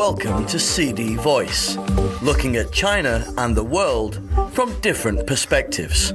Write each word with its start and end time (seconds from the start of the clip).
Welcome 0.00 0.46
to 0.46 0.58
CD 0.58 1.14
Voice, 1.16 1.76
looking 2.22 2.56
at 2.56 2.72
China 2.72 3.22
and 3.36 3.54
the 3.54 3.62
world 3.62 4.18
from 4.50 4.80
different 4.80 5.26
perspectives. 5.26 6.14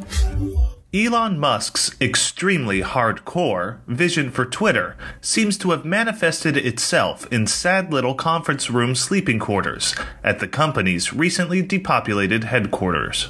Elon 0.92 1.39
Musk's 1.39 1.96
extremely 2.02 2.82
hardcore 2.82 3.82
vision 3.86 4.32
for 4.32 4.44
Twitter 4.44 4.98
seems 5.21 5.56
to 5.60 5.70
have 5.70 5.86
manifested 5.86 6.58
itself 6.58 7.32
in 7.32 7.45
sad 7.45 7.93
little 7.93 8.16
conference 8.16 8.71
room 8.71 8.95
sleeping 8.95 9.38
quarters 9.38 9.93
at 10.23 10.39
the 10.39 10.47
company's 10.47 11.13
recently 11.13 11.61
depopulated 11.61 12.45
headquarters. 12.45 13.29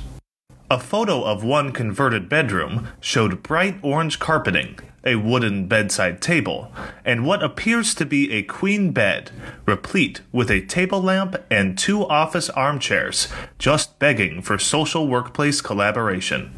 A 0.71 0.79
photo 0.79 1.23
of 1.23 1.43
one 1.43 1.71
converted 1.71 2.27
bedroom 2.27 2.87
showed 2.99 3.43
bright 3.43 3.77
orange 3.83 4.17
carpeting, 4.17 4.79
a 5.03 5.15
wooden 5.15 5.67
bedside 5.67 6.23
table, 6.23 6.71
and 7.05 7.23
what 7.23 7.43
appears 7.43 7.93
to 7.93 8.03
be 8.03 8.31
a 8.31 8.41
queen 8.41 8.91
bed, 8.91 9.29
replete 9.67 10.21
with 10.31 10.49
a 10.49 10.65
table 10.65 10.99
lamp 10.99 11.35
and 11.51 11.77
two 11.77 12.03
office 12.07 12.49
armchairs, 12.49 13.27
just 13.59 13.99
begging 13.99 14.41
for 14.41 14.57
social 14.57 15.07
workplace 15.07 15.61
collaboration. 15.61 16.51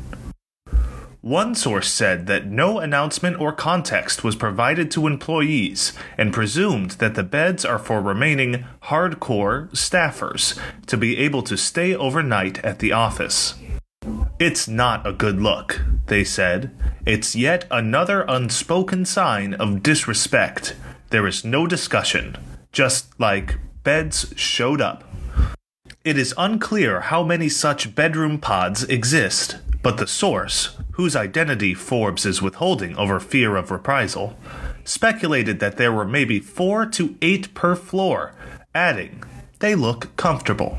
One 1.20 1.54
source 1.54 1.92
said 1.92 2.28
that 2.28 2.46
no 2.46 2.80
announcement 2.80 3.42
or 3.42 3.52
context 3.52 4.24
was 4.24 4.38
provided 4.38 4.90
to 4.92 5.08
employees 5.08 5.92
and 6.18 6.32
presumed 6.32 6.92
that 6.92 7.16
the 7.16 7.24
beds 7.24 7.66
are 7.66 7.80
for 7.80 8.00
remaining 8.00 8.64
hardcore 8.84 9.70
staffers 9.72 10.58
to 10.86 10.96
be 10.96 11.18
able 11.18 11.42
to 11.42 11.58
stay 11.58 11.94
overnight 11.94 12.64
at 12.64 12.80
the 12.80 12.94
office. 12.94 13.56
It's 14.40 14.68
not 14.68 15.08
a 15.08 15.14
good 15.14 15.42
look, 15.42 15.82
they 16.06 16.24
said. 16.24 16.70
It's 17.08 17.36
yet 17.36 17.66
another 17.72 18.24
unspoken 18.28 19.04
sign 19.04 19.56
of 19.56 19.82
disrespect. 19.82 20.76
There 21.10 21.26
is 21.26 21.44
no 21.44 21.66
discussion, 21.66 22.38
just 22.72 23.20
like 23.20 23.58
beds 23.82 24.32
showed 24.36 24.80
up. 24.80 25.04
It 26.04 26.20
is 26.20 26.36
unclear 26.38 27.02
how 27.02 27.24
many 27.24 27.50
such 27.50 27.96
bedroom 27.96 28.38
pods 28.38 28.84
exist, 28.84 29.58
but 29.82 29.98
the 29.98 30.06
source, 30.06 30.78
whose 30.92 31.16
identity 31.16 31.74
Forbes 31.74 32.24
is 32.24 32.40
withholding 32.40 32.96
over 32.96 33.20
fear 33.20 33.56
of 33.56 33.72
reprisal, 33.72 34.38
speculated 34.84 35.60
that 35.62 35.78
there 35.78 35.92
were 35.92 36.06
maybe 36.06 36.40
four 36.40 36.86
to 36.86 37.16
eight 37.24 37.56
per 37.56 37.76
floor, 37.76 38.36
adding, 38.76 39.24
they 39.60 39.74
look 39.74 40.16
comfortable. 40.16 40.78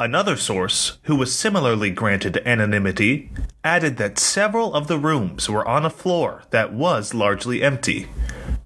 Another 0.00 0.38
source, 0.38 0.96
who 1.02 1.14
was 1.14 1.38
similarly 1.38 1.90
granted 1.90 2.40
anonymity, 2.46 3.30
added 3.62 3.98
that 3.98 4.18
several 4.18 4.72
of 4.72 4.88
the 4.88 4.98
rooms 4.98 5.50
were 5.50 5.68
on 5.68 5.84
a 5.84 5.90
floor 5.90 6.44
that 6.52 6.72
was 6.72 7.12
largely 7.12 7.62
empty. 7.62 8.08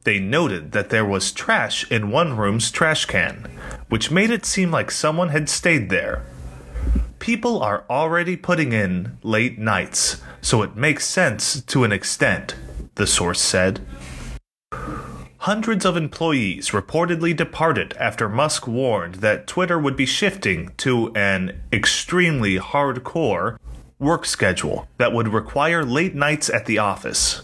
They 0.04 0.20
noted 0.20 0.70
that 0.70 0.90
there 0.90 1.04
was 1.04 1.32
trash 1.32 1.90
in 1.90 2.12
one 2.12 2.36
room's 2.36 2.70
trash 2.70 3.06
can, 3.06 3.50
which 3.88 4.12
made 4.12 4.30
it 4.30 4.46
seem 4.46 4.70
like 4.70 4.92
someone 4.92 5.30
had 5.30 5.48
stayed 5.48 5.90
there. 5.90 6.22
People 7.18 7.60
are 7.60 7.84
already 7.90 8.36
putting 8.36 8.72
in 8.72 9.18
late 9.24 9.58
nights, 9.58 10.22
so 10.40 10.62
it 10.62 10.76
makes 10.76 11.04
sense 11.04 11.60
to 11.62 11.82
an 11.82 11.90
extent, 11.90 12.54
the 12.94 13.08
source 13.08 13.40
said. 13.40 13.80
Hundreds 15.44 15.84
of 15.84 15.94
employees 15.94 16.70
reportedly 16.70 17.36
departed 17.36 17.92
after 18.00 18.30
Musk 18.30 18.66
warned 18.66 19.16
that 19.16 19.46
Twitter 19.46 19.78
would 19.78 19.94
be 19.94 20.06
shifting 20.06 20.70
to 20.78 21.12
an 21.14 21.60
extremely 21.70 22.58
hardcore 22.58 23.58
work 23.98 24.24
schedule 24.24 24.88
that 24.96 25.12
would 25.12 25.28
require 25.28 25.84
late 25.84 26.14
nights 26.14 26.48
at 26.48 26.64
the 26.64 26.78
office. 26.78 27.42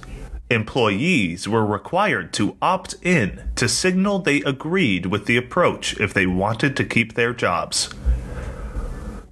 Employees 0.51 1.47
were 1.47 1.67
required 1.67 2.33
to 2.33 2.57
opt 2.63 2.95
in 3.03 3.51
to 3.57 3.69
signal 3.69 4.19
they 4.21 4.41
agreed 4.45 5.05
with 5.05 5.27
the 5.27 5.37
approach 5.37 5.95
if 6.01 6.15
they 6.15 6.27
wanted 6.27 6.79
to 6.79 6.87
keep 6.87 7.13
their 7.13 7.35
jobs. 7.35 7.91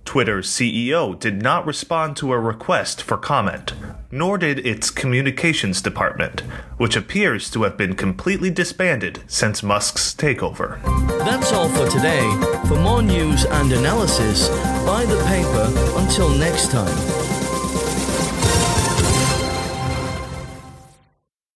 Twitter's 0.05 0.51
CEO 0.51 1.19
did 1.19 1.41
not 1.41 1.65
respond 1.65 2.19
to 2.19 2.35
a 2.35 2.39
request 2.39 3.03
for 3.03 3.17
comment, 3.17 3.73
nor 4.11 4.39
did 4.39 4.65
its 4.67 4.91
communications 4.91 5.83
department, 5.83 6.41
which 6.79 6.97
appears 6.97 7.51
to 7.51 7.63
have 7.65 7.77
been 7.77 7.95
completely 7.95 8.51
disbanded 8.51 9.23
since 9.27 9.63
Musk's 9.63 10.15
takeover. 10.15 10.83
That's 11.19 11.53
all 11.53 11.69
for 11.69 11.89
today. 11.89 12.23
For 12.67 12.77
more 12.81 13.03
news 13.03 13.45
and 13.45 13.73
analysis, 13.73 14.49
buy 14.87 15.05
the 15.05 15.23
paper. 15.25 15.73
Until 15.99 16.31
next 16.31 16.71
time. 16.71 17.18